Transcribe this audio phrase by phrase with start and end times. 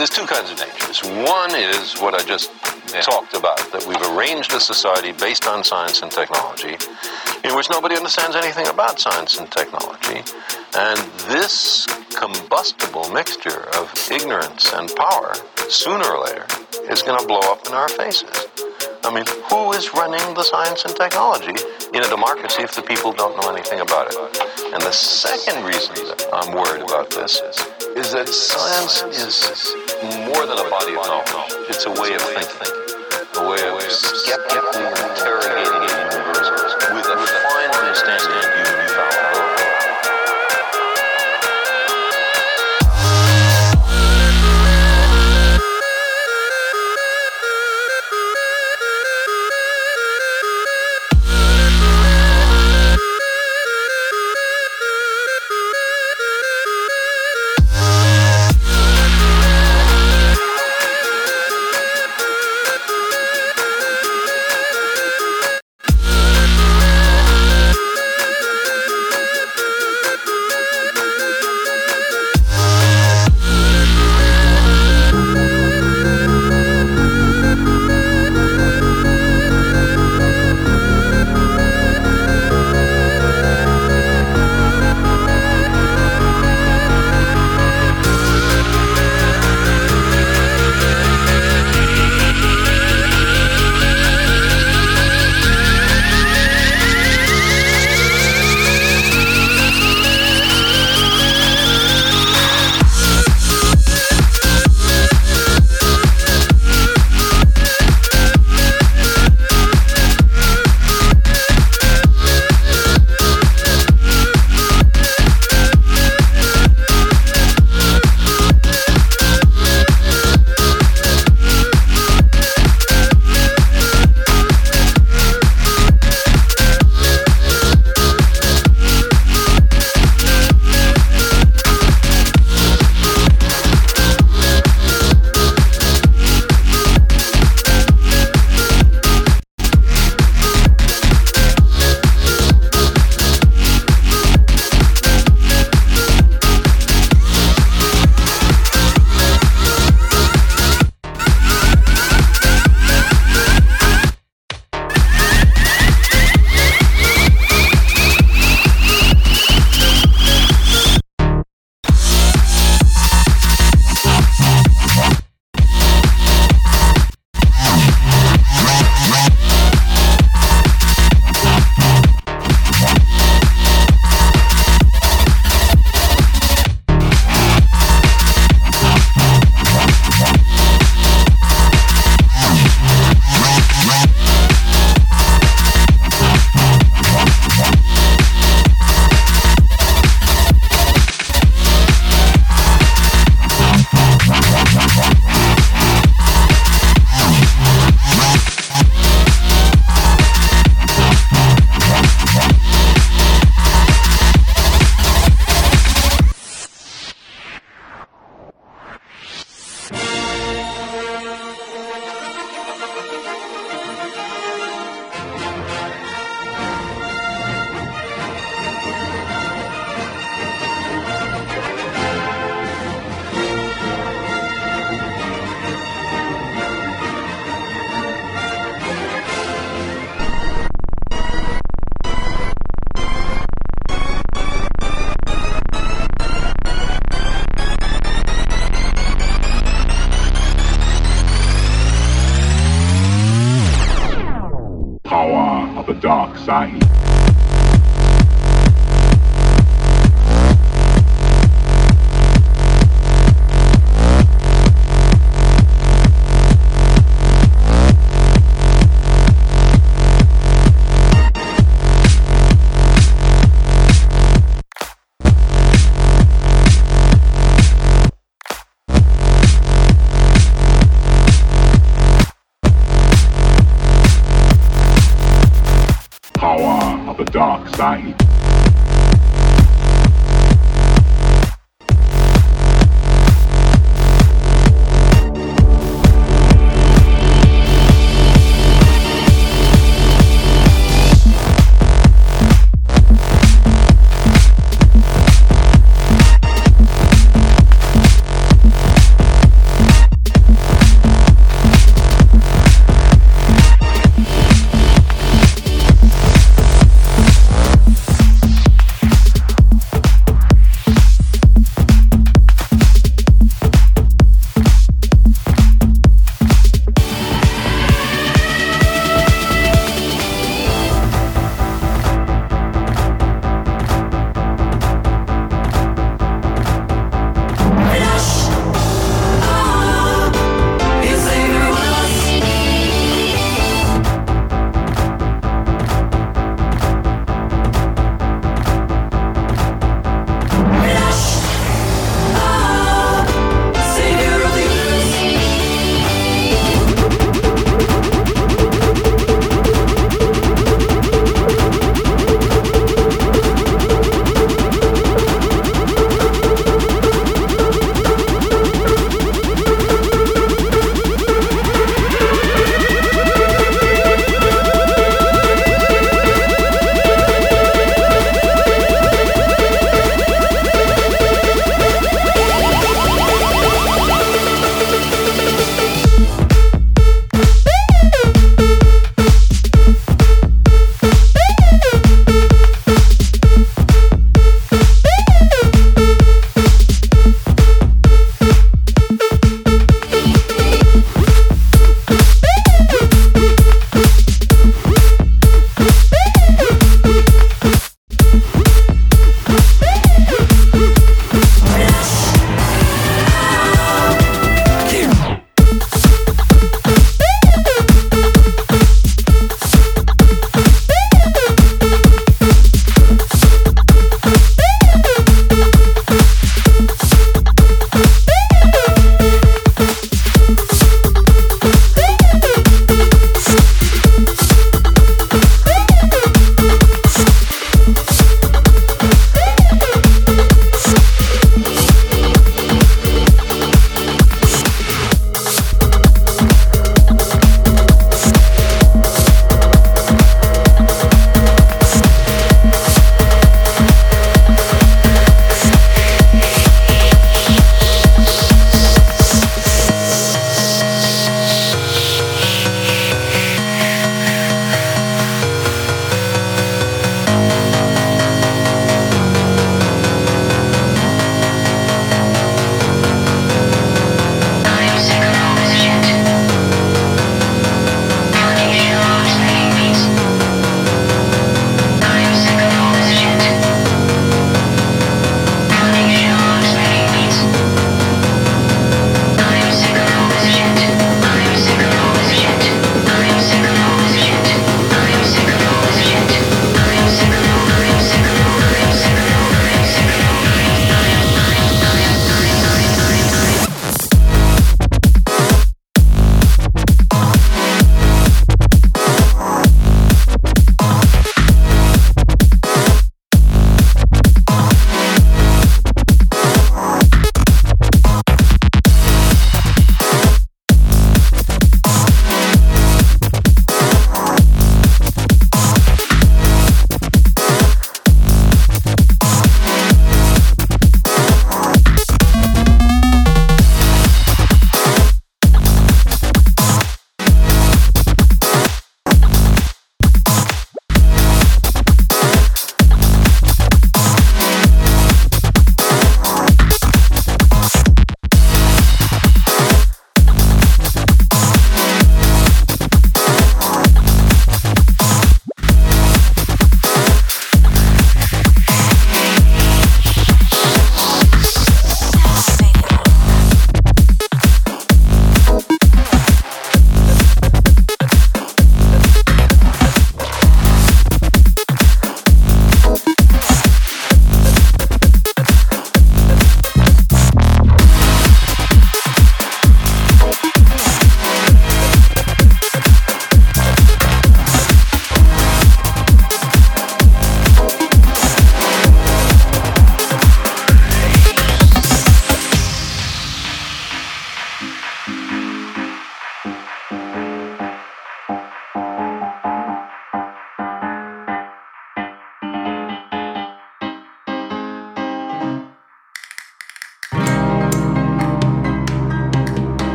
[0.00, 1.04] there's two kinds of natures.
[1.28, 2.50] One is what I just
[2.90, 3.02] Yeah.
[3.02, 6.78] talked about, that we've arranged a society based on science and technology,
[7.44, 10.24] in which nobody understands anything about science and technology.
[10.72, 10.98] And
[11.28, 15.34] this combustible mixture of ignorance and power,
[15.68, 16.46] sooner or later,
[16.88, 18.46] is going to blow up in our faces.
[19.04, 21.54] I mean, who is running the science and technology
[21.92, 24.16] in a democracy if the people don't know anything about it?
[24.72, 27.58] And the second reason that I'm worried about this is
[27.96, 29.74] that science is
[30.26, 31.54] more than a body of knowledge.
[31.68, 32.70] It's a way of thinking,
[33.36, 36.50] a way of skeptically interrogating the universe
[36.94, 38.94] with a fine understanding of fallibility.
[38.94, 39.29] Power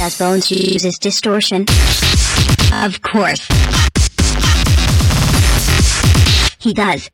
[0.00, 1.66] Jazz Bones uses distortion.
[2.72, 3.46] Of course.
[6.58, 7.10] He does.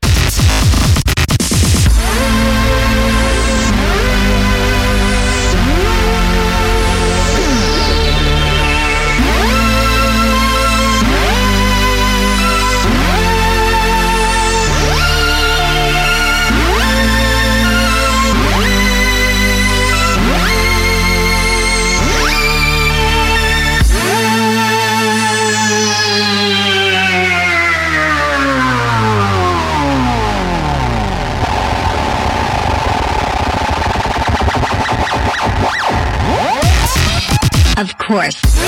[38.07, 38.66] Course.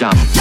[0.00, 0.37] Ram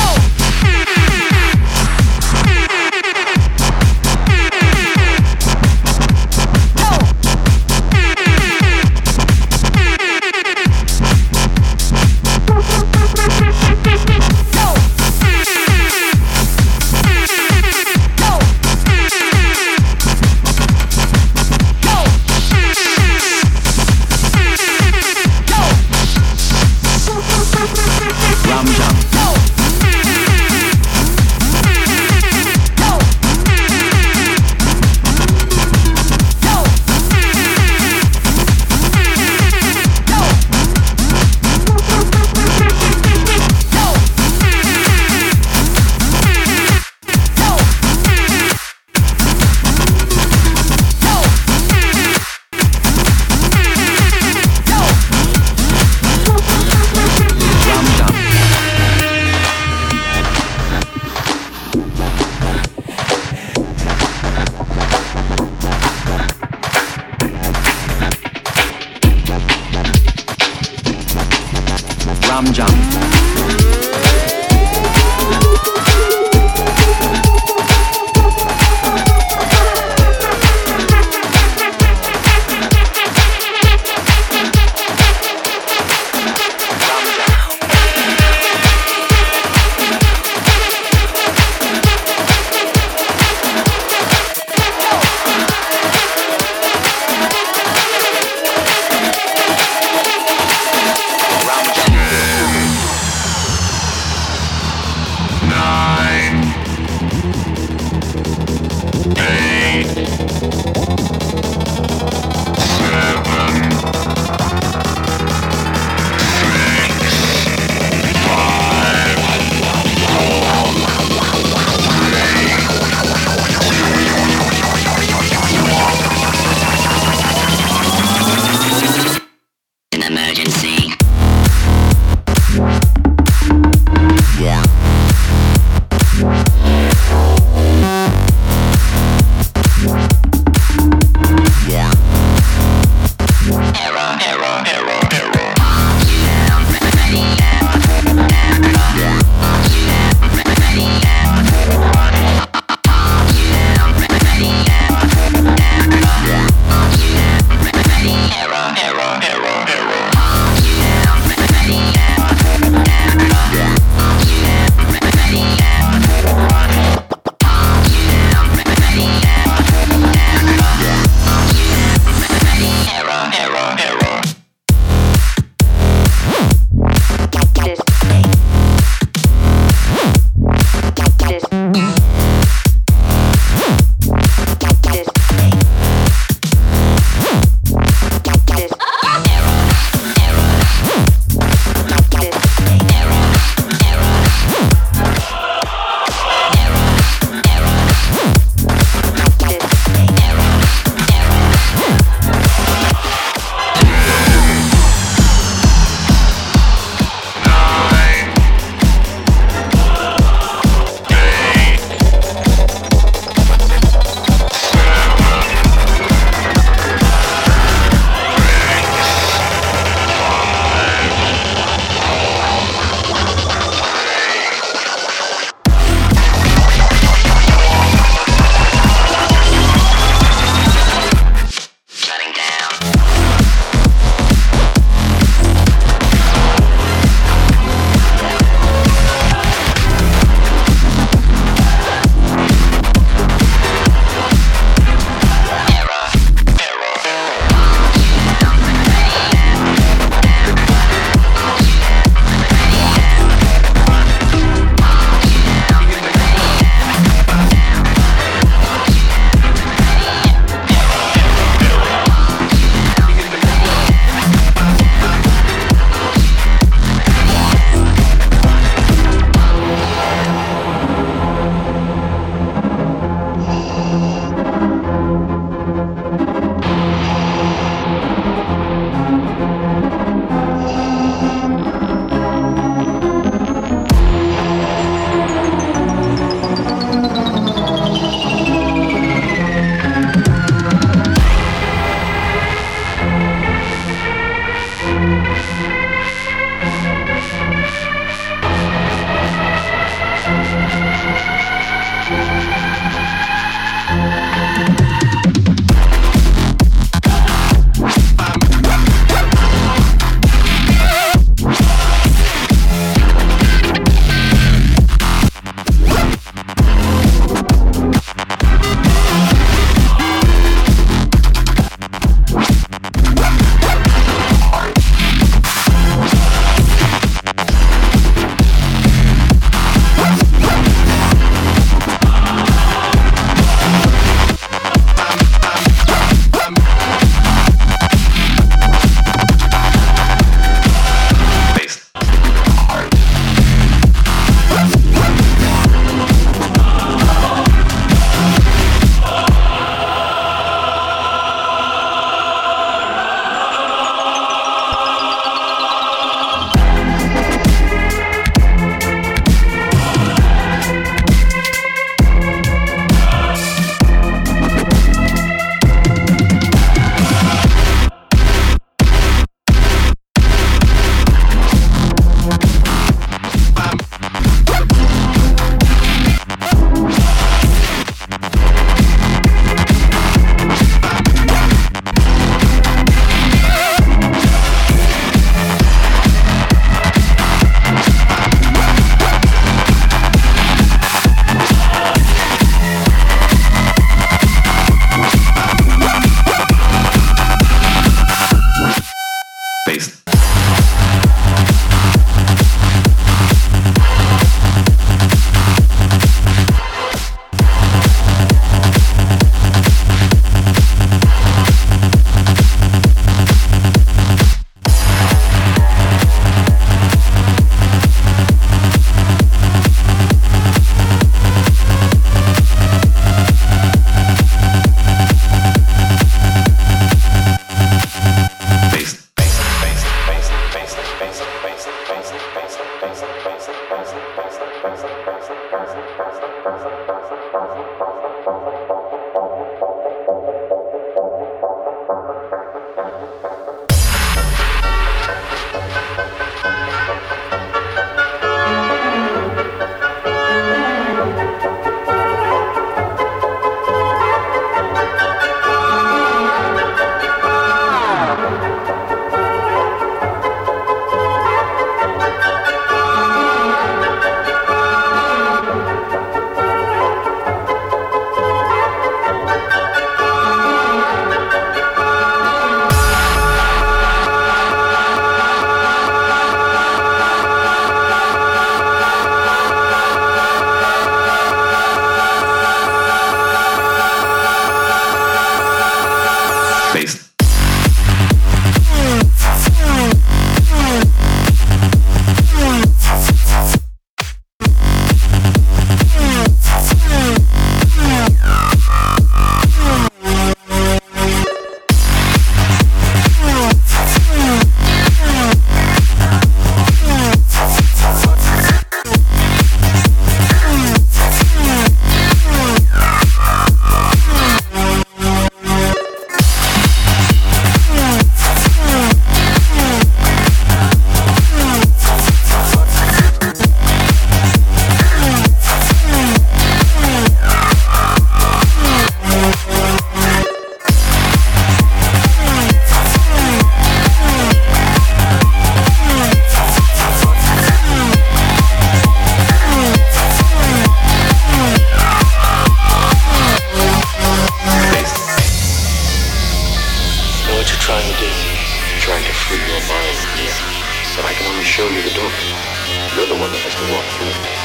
[553.27, 554.36] one that to walk through.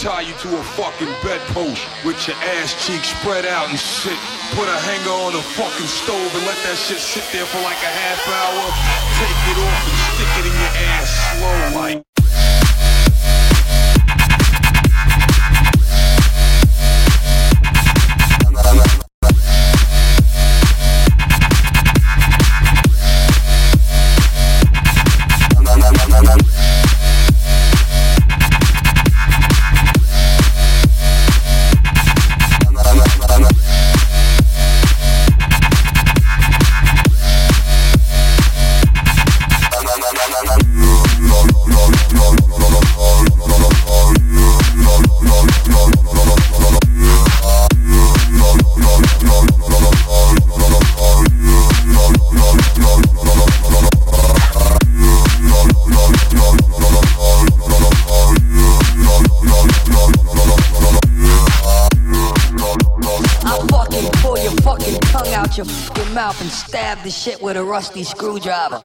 [0.00, 4.16] Tie you to a fucking bedpost with your ass cheeks spread out and shit.
[4.56, 7.76] Put a hanger on the fucking stove and let that shit sit there for like
[7.84, 8.64] a half hour.
[9.20, 12.09] Take it off and stick it in your ass slow like.
[67.10, 68.84] the shit with a rusty screwdriver.